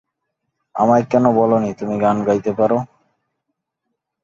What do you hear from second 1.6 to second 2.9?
তুমি গাইতে পারো?